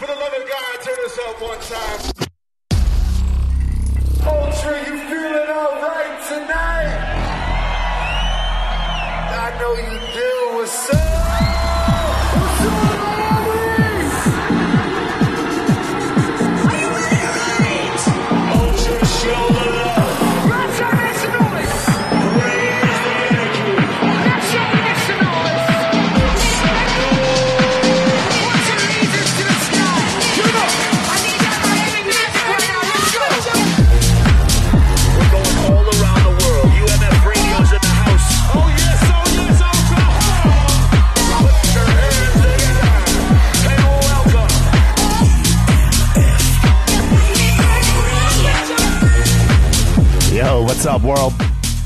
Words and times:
For 0.00 0.06
the 0.06 0.14
love 0.14 0.32
of 0.32 0.48
God, 0.48 0.80
turn 0.80 0.96
this 0.96 1.18
up 1.28 1.42
one 1.42 1.60
time. 1.60 2.00
Ultra, 4.24 4.78
you 4.88 4.96
feeling 5.10 5.50
alright 5.50 6.16
tonight? 6.26 6.88
I 9.28 9.58
know 9.60 9.74
you 9.76 9.89
what's 50.80 50.88
up, 50.88 51.02
world? 51.02 51.34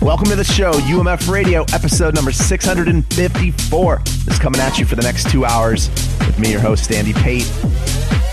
Welcome 0.01 0.29
to 0.29 0.37
the 0.37 0.45
show, 0.45 0.71
UMF 0.71 1.29
Radio, 1.29 1.63
episode 1.73 2.15
number 2.15 2.31
654. 2.31 4.03
Is 4.29 4.39
coming 4.39 4.61
at 4.61 4.79
you 4.79 4.85
for 4.85 4.95
the 4.95 5.03
next 5.03 5.29
two 5.33 5.45
hours 5.45 5.89
with 6.21 6.39
me, 6.39 6.53
your 6.53 6.61
host, 6.61 6.93
Andy 6.93 7.13
Pate. 7.13 7.51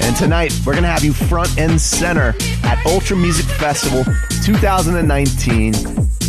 And 0.02 0.16
tonight, 0.16 0.53
we're 0.64 0.73
going 0.73 0.84
to 0.84 0.90
have 0.90 1.03
you 1.03 1.14
front 1.14 1.58
and 1.58 1.81
center 1.81 2.36
at 2.64 2.86
Ultra 2.86 3.18
Music 3.18 3.45
Festival 3.45 4.03
2019 4.44 5.73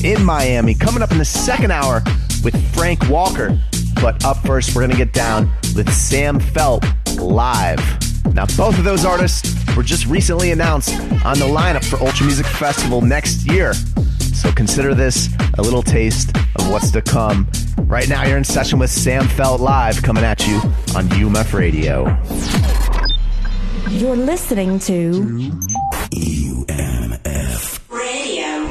in 0.02 0.24
Miami. 0.24 0.72
Coming 0.76 1.02
up 1.02 1.12
in 1.12 1.18
the 1.18 1.26
second 1.26 1.70
hour 1.70 2.02
with 2.42 2.56
Frank 2.74 3.06
Walker. 3.10 3.60
But 3.96 4.24
up 4.24 4.38
first, 4.46 4.74
we're 4.74 4.80
going 4.80 4.92
to 4.92 4.96
get 4.96 5.12
down 5.12 5.52
with 5.76 5.92
Sam 5.92 6.40
Feldt 6.40 6.86
live. 7.20 7.80
Now, 8.34 8.46
both 8.56 8.78
of 8.78 8.84
those 8.84 9.04
artists 9.04 9.54
were 9.76 9.82
just 9.82 10.06
recently 10.06 10.52
announced 10.52 10.94
on 11.22 11.38
the 11.38 11.44
lineup 11.44 11.84
for 11.84 12.02
Ultra 12.02 12.24
Music 12.24 12.46
Festival 12.46 13.02
next 13.02 13.46
year. 13.46 13.74
So 14.42 14.50
consider 14.50 14.92
this 14.92 15.28
a 15.56 15.62
little 15.62 15.84
taste 15.84 16.36
of 16.56 16.68
what's 16.68 16.90
to 16.90 17.00
come. 17.00 17.48
Right 17.86 18.08
now, 18.08 18.26
you're 18.26 18.36
in 18.36 18.42
session 18.42 18.80
with 18.80 18.90
Sam 18.90 19.22
Feldt 19.22 19.60
live 19.60 20.02
coming 20.02 20.24
at 20.24 20.44
you 20.48 20.56
on 20.96 21.06
UMF 21.14 21.52
Radio. 21.54 22.08
You're 23.88 24.16
listening 24.16 24.80
to 24.80 25.12
UMF 26.10 27.88
Radio. 27.88 28.66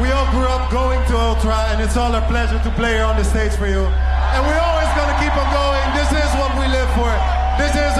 We 0.00 0.12
all 0.14 0.30
grew 0.30 0.46
up 0.46 0.70
going 0.70 1.04
to 1.08 1.18
Ultra, 1.18 1.56
and 1.74 1.82
it's 1.82 1.96
all 1.96 2.14
a 2.14 2.20
pleasure 2.28 2.62
to 2.62 2.70
play 2.76 2.92
here 2.92 3.04
on 3.04 3.16
the 3.16 3.24
stage 3.24 3.50
for 3.58 3.66
you. 3.66 3.82
And 3.82 4.46
we're 4.46 4.62
always 4.62 4.86
gonna 4.94 5.18
keep 5.18 5.34
on 5.34 5.52
going. 5.52 5.82
This 5.98 6.12
is 6.12 6.30
what 6.38 6.54
we 6.54 6.70
live 6.70 6.88
for. 6.94 7.10
This 7.58 7.74
is 7.74 7.97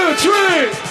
two, 0.00 0.14
three. 0.16 0.89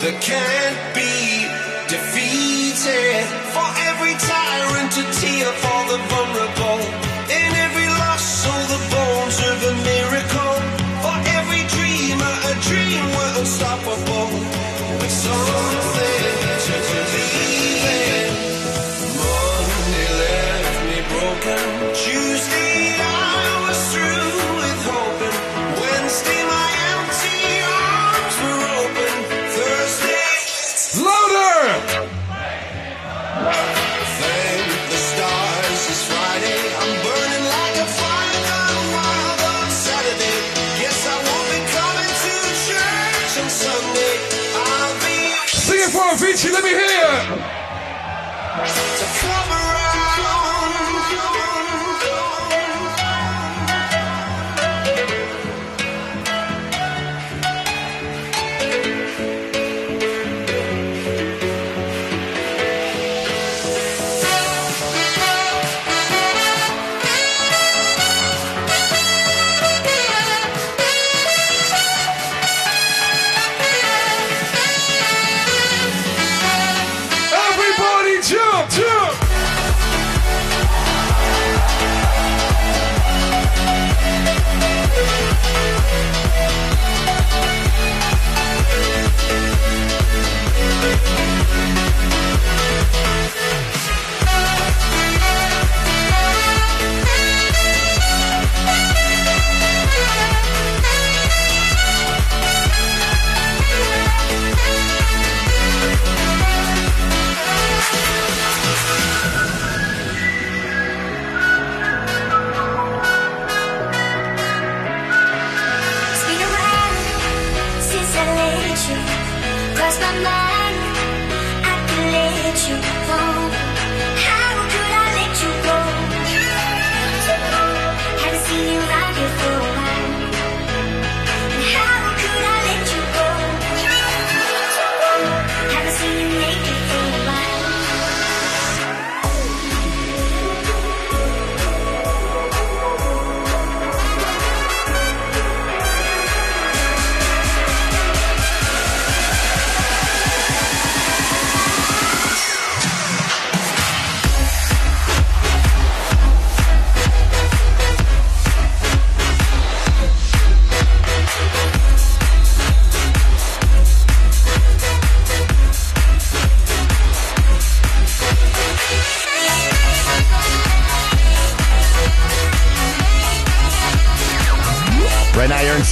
that 0.00 0.16
can't 0.22 0.80
be 0.96 1.44
defeated. 1.92 3.24
For 3.52 3.68
every 3.88 4.14
tyrant 4.16 4.90
to 4.96 5.02
tear 5.20 5.52
for 5.60 5.80
the 5.90 5.98
vulnerable. 6.08 6.59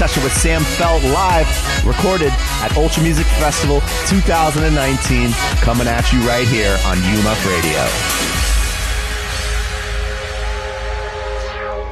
session 0.08 0.24
with 0.24 0.32
Sam 0.32 0.62
Feldt 0.62 1.02
live, 1.12 1.46
recorded 1.86 2.32
at 2.62 2.74
Ultra 2.76 3.02
Music 3.02 3.26
Festival 3.38 3.80
2019, 4.06 5.32
coming 5.60 5.86
at 5.86 6.10
you 6.12 6.20
right 6.20 6.46
here 6.48 6.78
on 6.86 6.96
UMF 6.98 7.44
Radio. 7.46 7.82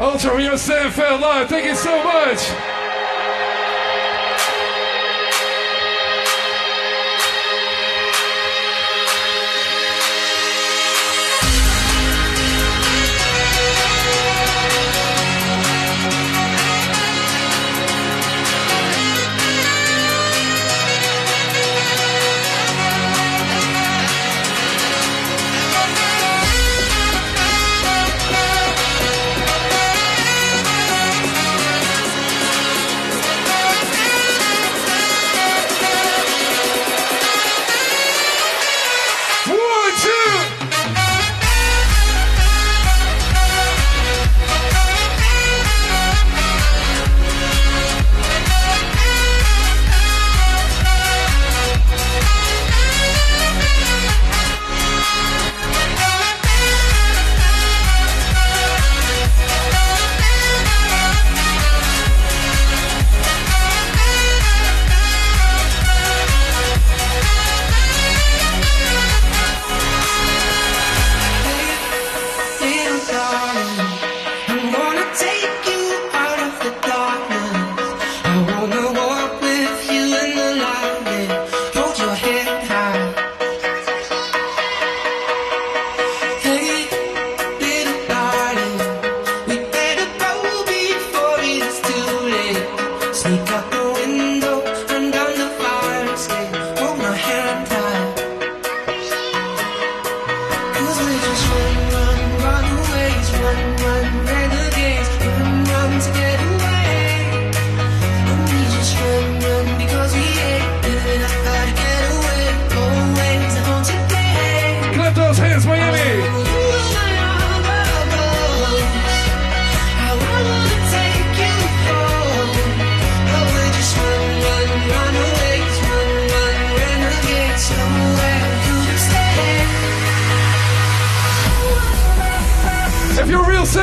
Ultra, 0.00 0.36
Music 0.36 0.58
Sam 0.58 0.90
Feldt 0.90 1.20
live. 1.20 1.48
Thank 1.48 1.66
you 1.66 1.74
so 1.74 2.02
much. 2.04 2.75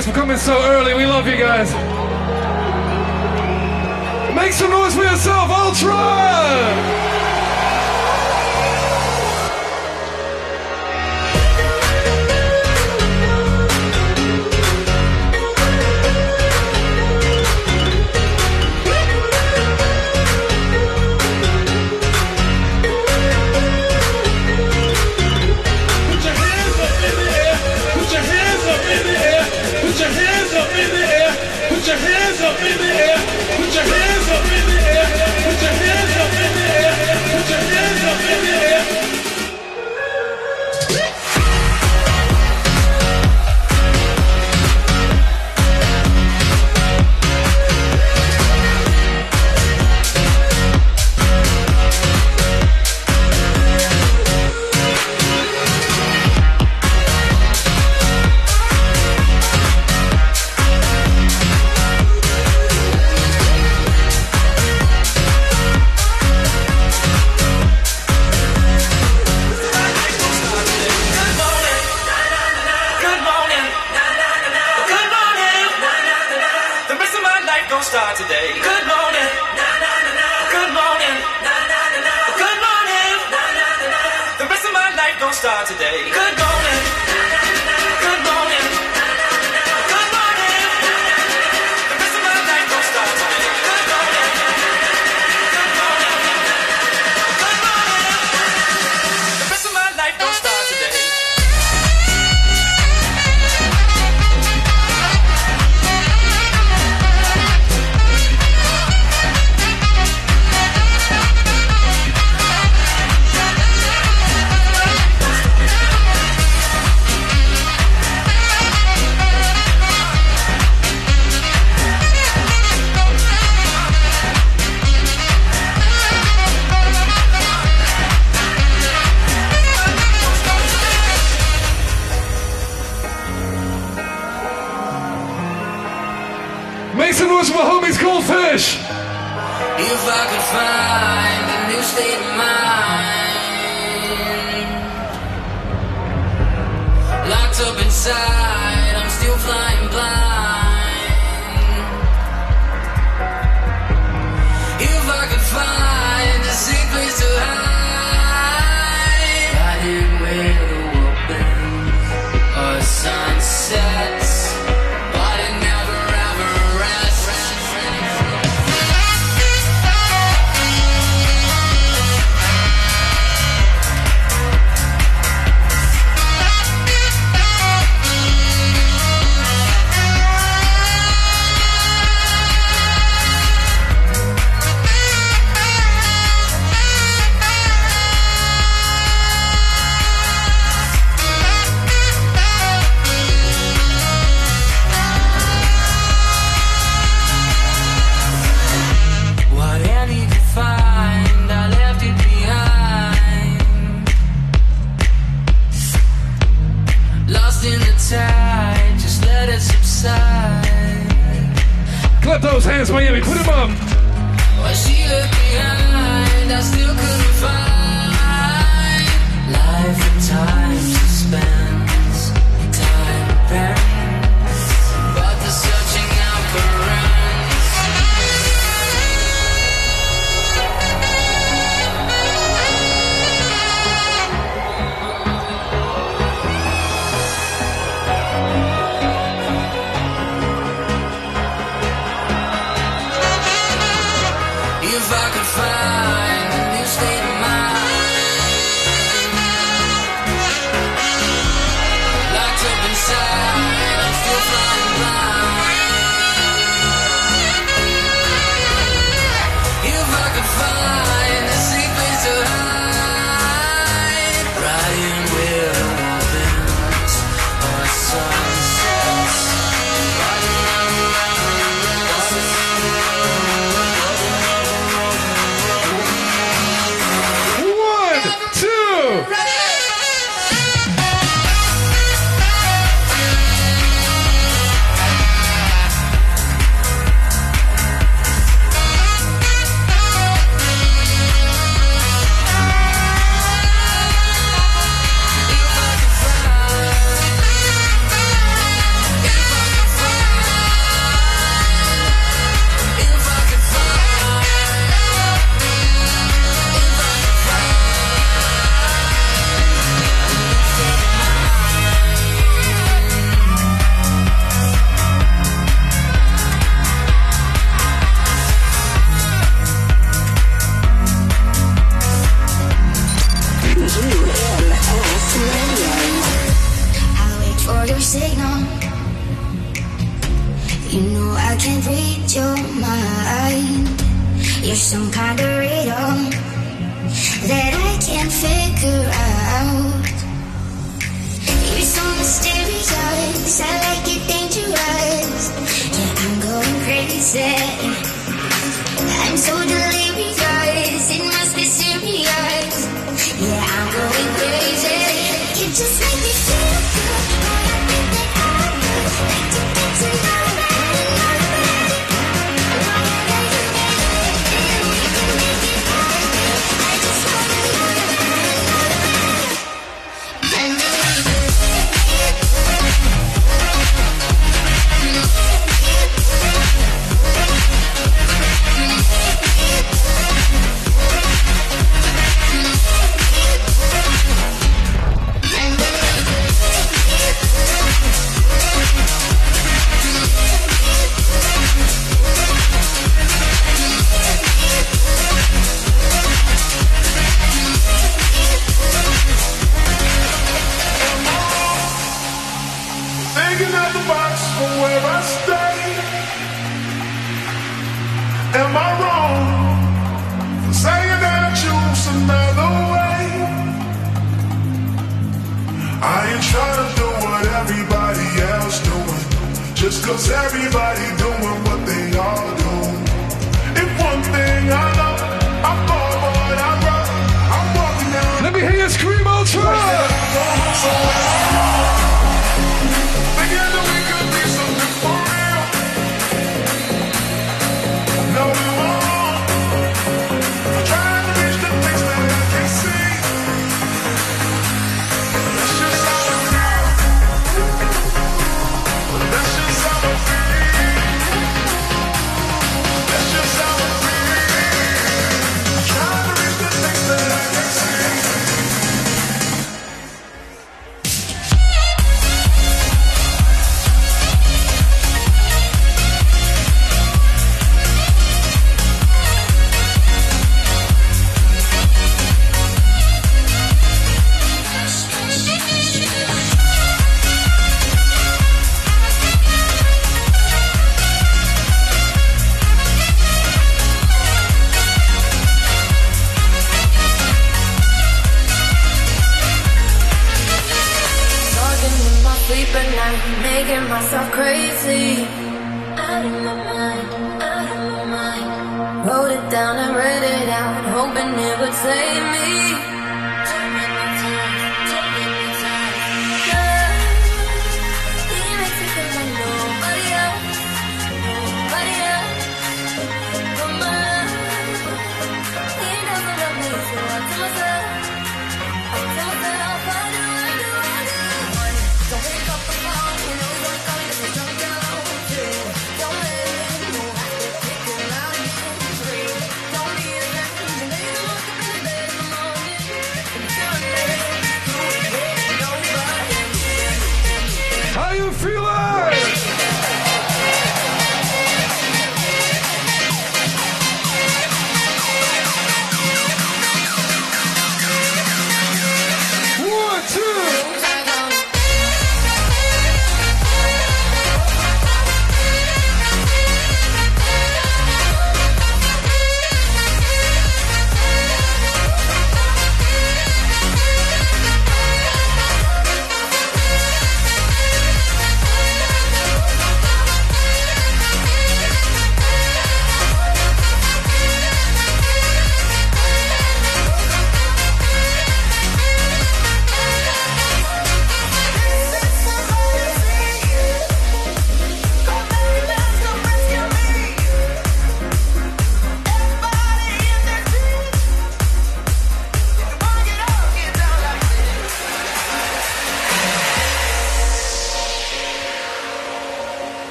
guys 0.00 0.06
for 0.06 0.18
coming 0.18 0.36
so 0.38 0.56
early. 0.62 0.94
We 0.94 1.04
love 1.04 1.26
you 1.26 1.36
guys. 1.36 1.72
Make 4.34 4.52
some 4.52 4.70
noise 4.70 4.94
for 4.94 5.02
yourself, 5.02 5.50
Ultra! 5.50 6.09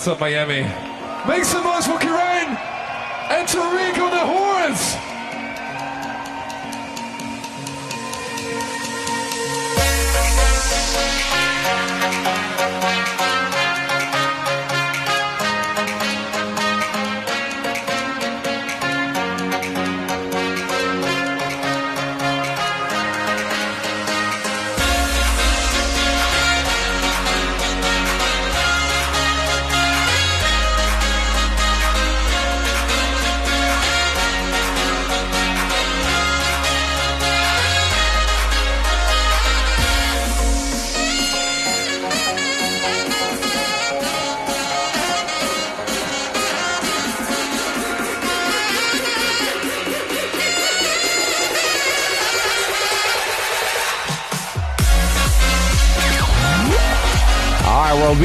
What's 0.00 0.08
up, 0.08 0.20
Miami? 0.20 0.62
Make 1.28 1.44
some 1.44 1.62
noise 1.62 1.84
for 1.84 1.98
Kirain 1.98 2.56
and 3.28 3.46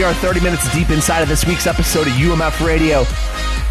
are 0.05 0.13
30 0.13 0.39
minutes 0.39 0.71
deep 0.71 0.91
inside 0.91 1.21
of 1.21 1.27
this 1.27 1.47
week's 1.47 1.65
episode 1.65 2.05
of 2.05 2.13
UMF 2.13 2.63
Radio. 2.63 3.05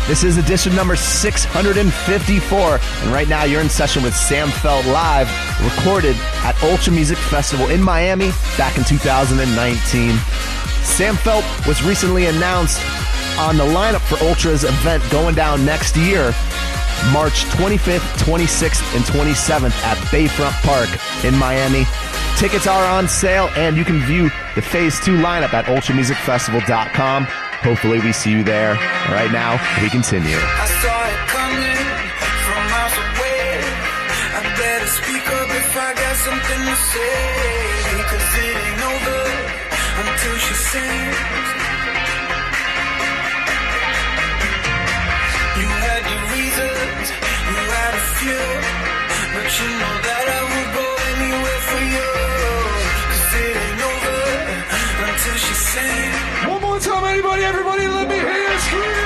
This 0.09 0.25
is 0.25 0.37
edition 0.37 0.75
number 0.75 0.97
654, 0.97 2.81
and 3.03 3.12
right 3.12 3.29
now 3.29 3.44
you're 3.44 3.61
in 3.61 3.68
session 3.68 4.03
with 4.03 4.16
Sam 4.16 4.49
Feldt 4.49 4.85
Live, 4.92 5.29
recorded 5.62 6.16
at 6.42 6.61
Ultra 6.64 6.92
Music 6.92 7.18
Festival 7.18 7.70
in 7.70 7.81
Miami 7.81 8.31
back 8.59 8.77
in 8.77 8.83
2019. 8.83 10.16
Sam 10.83 11.14
Feldt 11.14 11.68
was 11.68 11.85
recently 11.85 12.27
announced 12.27 12.81
on 13.38 13.57
the 13.57 13.64
lineup 13.64 14.01
for 14.01 14.16
Ultra's 14.25 14.64
event 14.64 15.09
going 15.12 15.37
down 15.37 15.64
next 15.64 15.97
year, 15.97 16.35
March 17.12 17.44
25th, 17.55 18.18
26th, 18.18 18.97
and 18.97 19.05
27th 19.05 19.70
at 19.85 19.99
Bayfront 20.09 20.61
Park 20.62 20.88
in 21.25 21.38
Miami. 21.38 21.85
Tickets 22.38 22.66
are 22.66 22.85
on 22.85 23.09
sale, 23.09 23.49
and 23.57 23.77
you 23.77 23.85
can 23.85 24.01
view 24.01 24.29
the 24.55 24.62
Phase 24.62 24.99
2 25.01 25.16
lineup 25.18 25.55
at 25.55 25.64
ultramusicfestival.com. 25.66 27.25
Hopefully, 27.25 28.01
we 28.01 28.12
see 28.12 28.33
you 28.33 28.42
there. 28.42 28.75
Right 29.09 29.31
now, 29.33 29.53
we 29.81 29.88
continue. 29.88 30.37
You 45.57 45.68
had 45.70 46.03
your 46.11 46.23
reasons, 46.35 47.07
you 47.49 47.59
had 47.70 47.94
a 47.94 48.05
few. 48.18 48.44
But 49.35 49.49
you 49.61 49.68
know 49.79 49.94
that 50.03 50.27
I 50.29 50.42
will 50.51 50.70
go 50.75 50.93
until. 51.72 52.24
One 56.50 56.61
more 56.62 56.79
time, 56.79 57.05
anybody, 57.05 57.42
everybody, 57.44 57.87
let 57.88 58.09
me 58.09 58.14
hear 58.16 58.50
you 58.53 58.59
scream. 58.59 59.03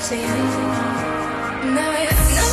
Tell 0.00 0.18
them 0.18 1.76
it's 1.76 2.49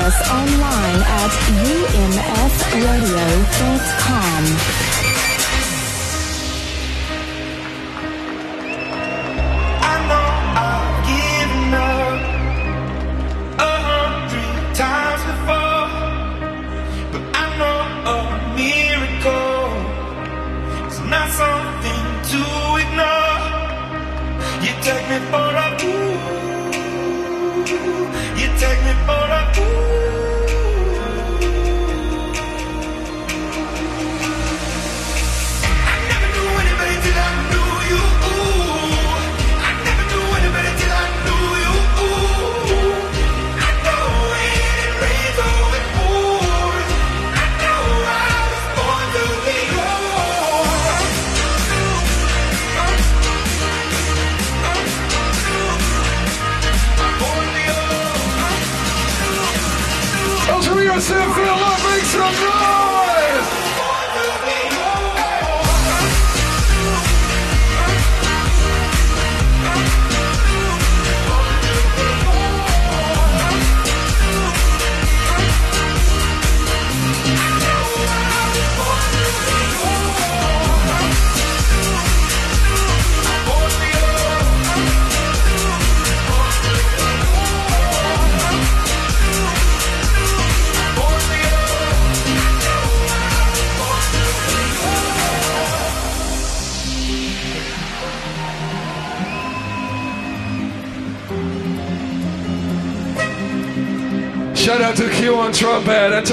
us 0.00 0.16
online 0.30 1.02
at 1.02 1.32
umfradio.com. 1.60 2.10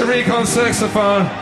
trumpet 0.08 0.26
and 0.26 0.28
Tariq 0.28 0.38
on 0.38 0.46
saxophone. 0.46 1.37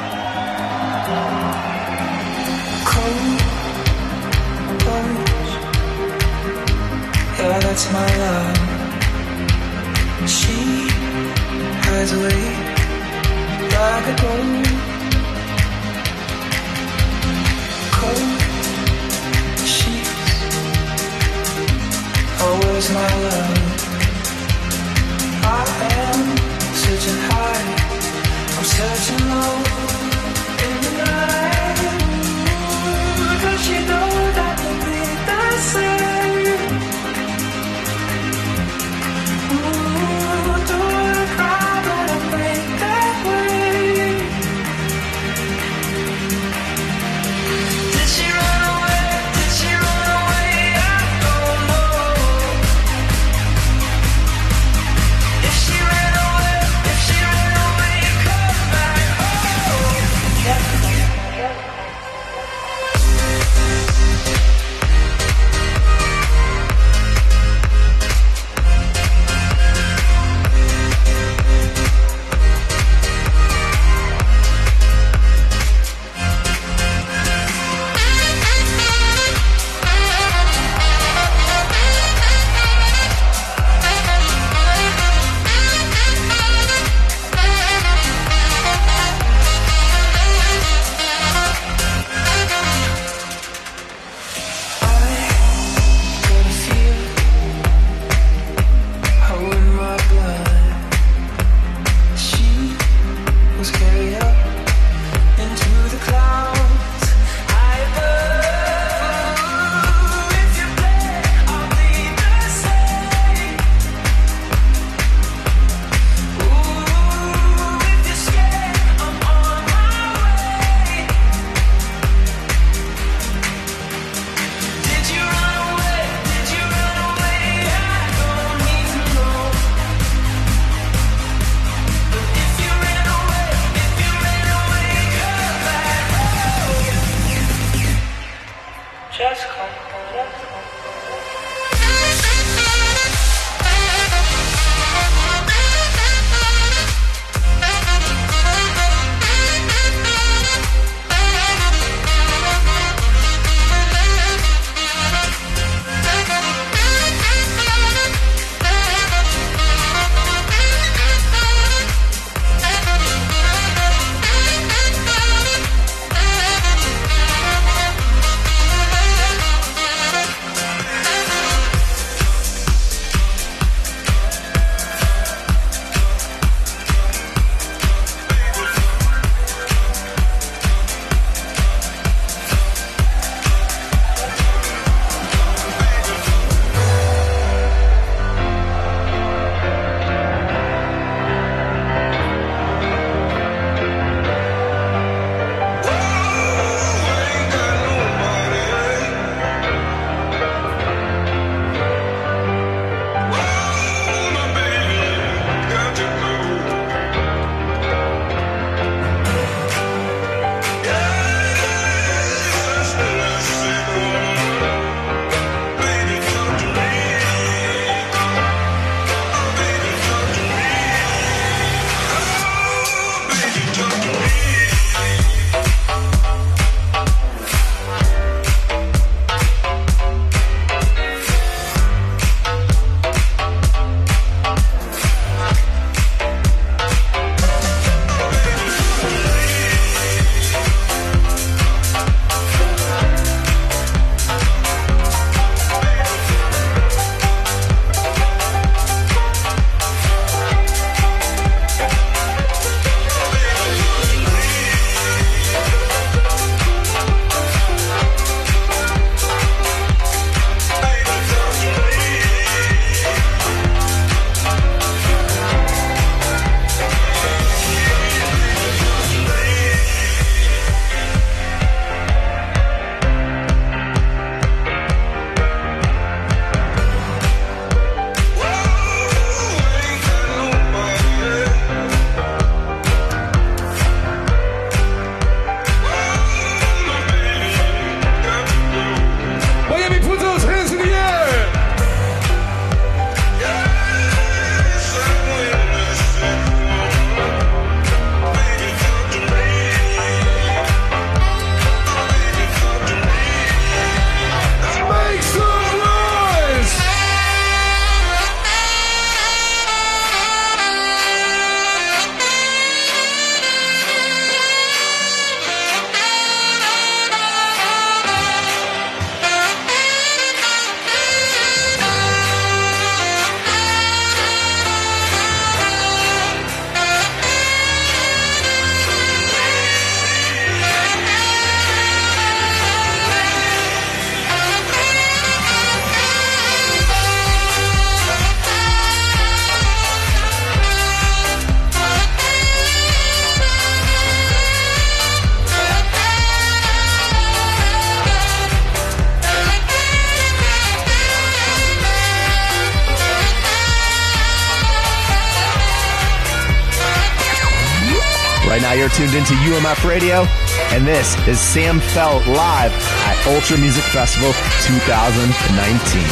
UMF 359.57 359.89
Radio, 359.89 360.27
and 360.69 360.87
this 360.87 361.17
is 361.27 361.41
Sam 361.41 361.81
Feldt 361.81 362.27
live 362.27 362.73
at 363.09 363.17
Ultra 363.27 363.57
Music 363.57 363.85
Festival 363.85 364.31
2019. 364.69 366.05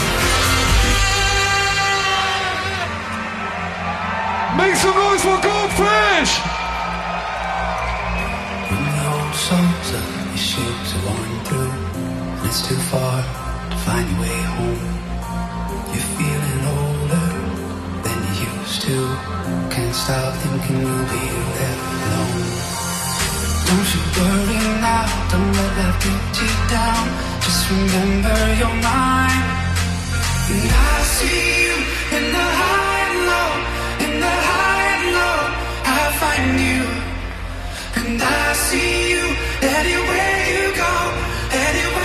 Make 4.57 4.77
some 4.81 4.97
noise 4.97 5.21
for 5.21 5.37
Goldfish! 5.45 6.41
When 8.73 8.81
the 8.81 8.97
old 9.13 9.35
souls 9.37 9.93
of 9.93 10.05
your 10.25 10.41
shoes 10.41 10.89
are 10.97 11.05
worn 11.05 11.37
through, 11.45 11.69
and 11.69 12.49
it's 12.49 12.67
too 12.67 12.81
far 12.89 13.21
to 13.69 13.77
find 13.85 14.09
your 14.09 14.21
way 14.25 14.41
home. 14.57 14.89
You're 15.93 16.11
feeling 16.17 16.65
older 16.81 17.29
than 18.09 18.17
you 18.25 18.49
used 18.57 18.81
to. 18.89 18.97
Can't 19.69 19.95
stop 19.95 20.33
thinking 20.41 20.81
you'll 20.81 21.09
be 21.13 21.25
left 21.61 21.61
alone. 21.61 21.74
Don't 23.69 23.89
you 23.95 24.03
worry 24.17 24.63
now, 24.85 25.05
don't 25.31 25.53
let 25.59 25.71
that 25.79 25.95
get 26.05 26.23
you 26.41 26.51
down. 26.75 27.05
Just 27.45 27.63
remember 27.71 28.39
you're 28.61 28.79
mine. 28.89 29.45
And 30.53 30.71
I 30.91 30.97
see 31.17 31.43
you 31.65 31.77
in 32.17 32.25
the 32.37 32.47
high 32.61 33.01
and 33.09 33.19
low, 33.31 33.53
in 34.05 34.13
the 34.25 34.35
high 34.49 34.85
and 34.97 35.07
low. 35.19 35.41
I 35.99 36.03
find 36.21 36.55
you. 36.69 36.83
And 38.01 38.23
I 38.23 38.53
see 38.67 38.95
you 39.15 39.25
anywhere 39.79 40.39
you 40.55 40.65
go, 40.85 40.95
anywhere 41.67 42.04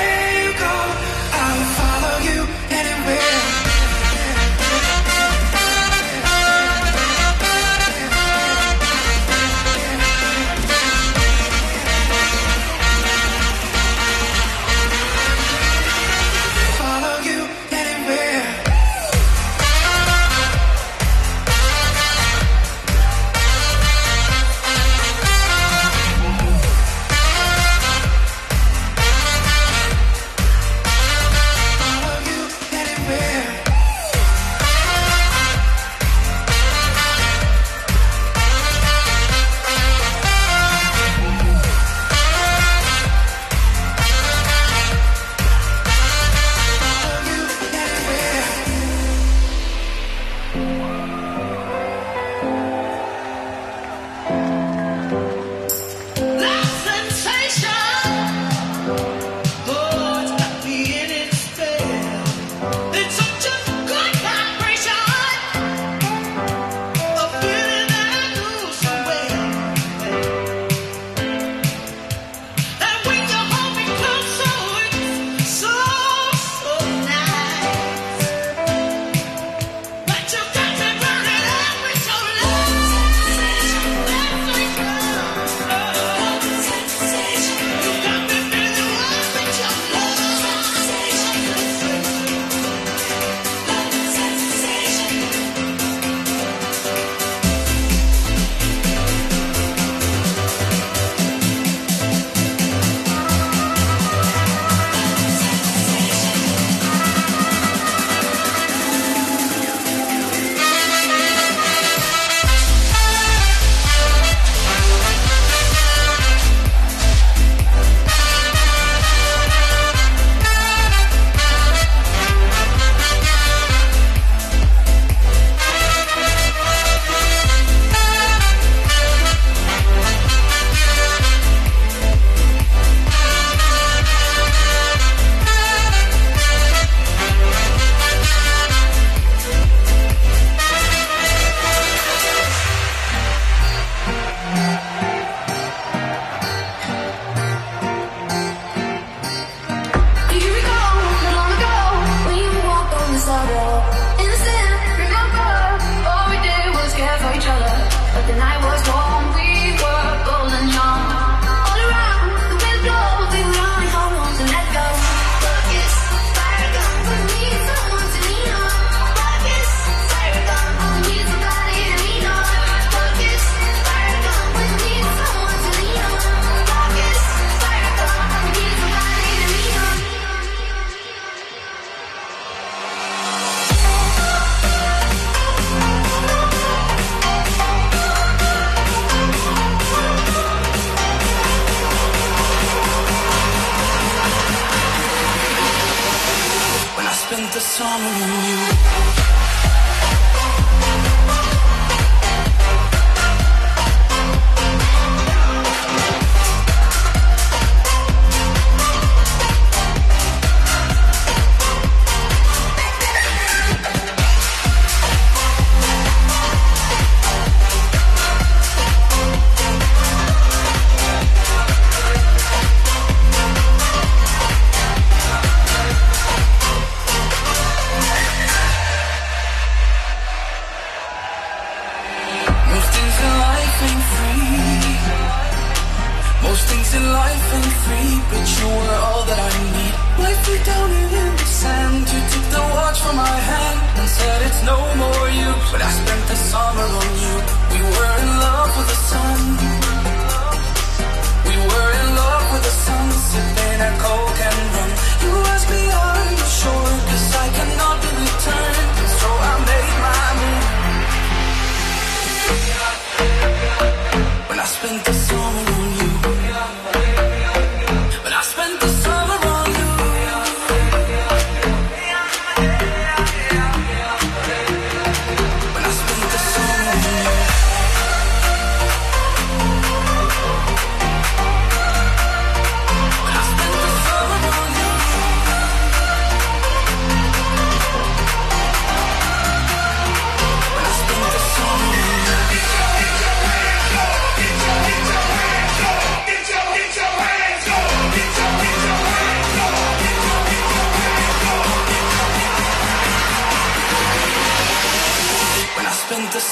summer 197.79 198.09
in 198.09 198.49
you. 198.49 198.58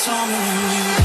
Told 0.07 0.29
me. 0.29 0.37
Feel 0.37 0.96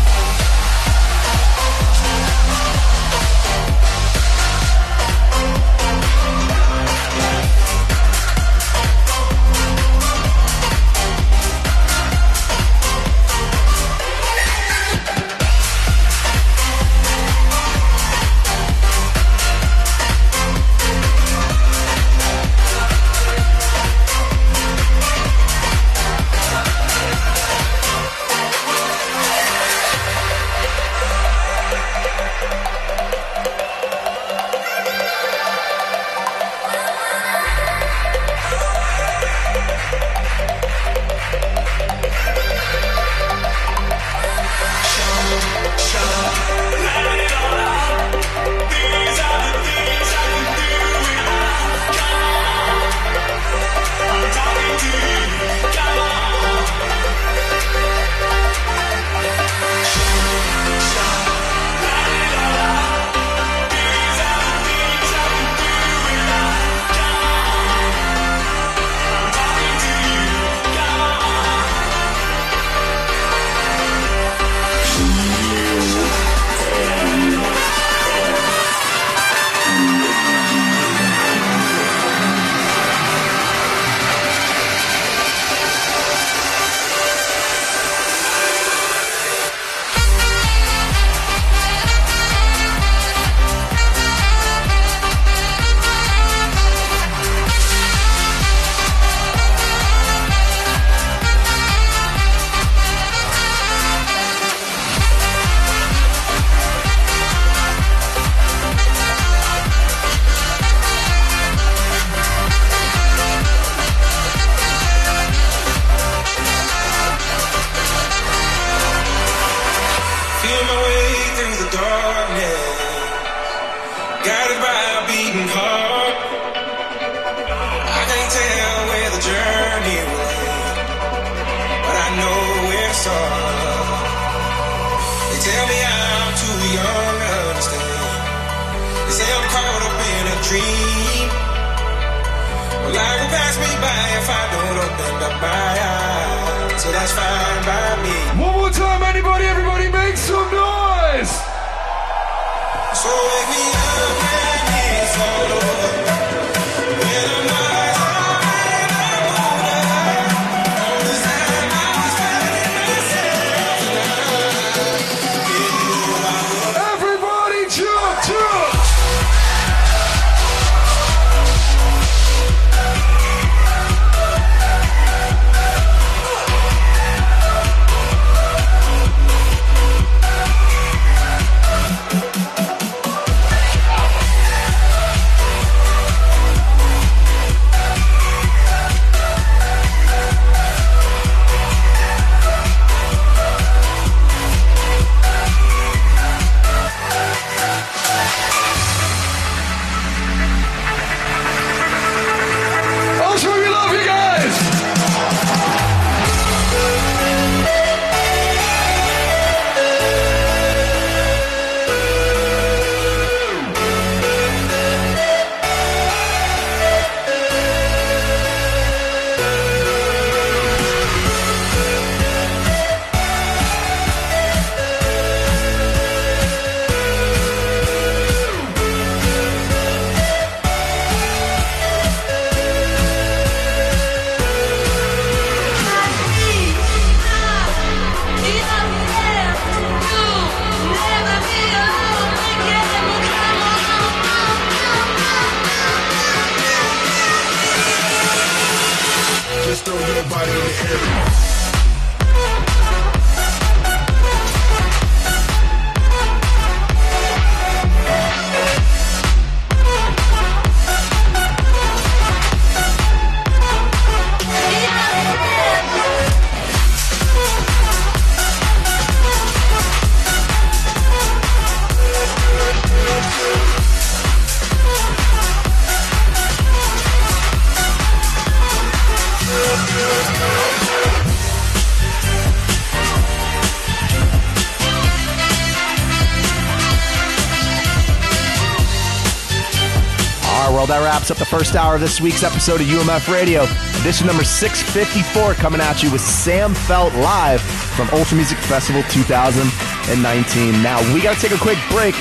the 291.43 291.47
first 291.47 291.75
hour 291.75 291.97
of 291.97 292.01
this 292.01 292.21
week's 292.21 292.45
episode 292.45 292.81
of 292.81 292.87
UMF 292.87 293.33
Radio. 293.33 293.65
Edition 294.01 294.29
number 294.29 294.45
654 294.45 295.55
coming 295.55 295.81
at 295.81 296.01
you 296.01 296.09
with 296.13 296.21
Sam 296.21 296.73
Feldt 296.73 297.13
live 297.21 297.61
from 297.61 298.09
Ultra 298.13 298.37
Music 298.37 298.59
Festival 298.59 299.03
2019. 299.11 300.83
Now, 300.85 301.03
we 301.13 301.21
got 301.21 301.35
to 301.35 301.43
take 301.43 301.51
a 301.51 301.61
quick 301.61 301.79
break, 301.91 302.15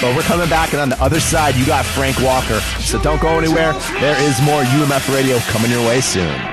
but 0.00 0.14
we're 0.14 0.22
coming 0.22 0.48
back, 0.48 0.74
and 0.74 0.80
on 0.80 0.90
the 0.90 1.02
other 1.02 1.18
side, 1.18 1.56
you 1.56 1.66
got 1.66 1.84
Frank 1.84 2.20
Walker. 2.20 2.60
So 2.78 3.02
don't 3.02 3.20
go 3.20 3.36
anywhere. 3.36 3.72
There 3.98 4.20
is 4.22 4.40
more 4.42 4.62
UMF 4.62 5.12
Radio 5.12 5.38
coming 5.50 5.72
your 5.72 5.84
way 5.84 6.00
soon. 6.00 6.47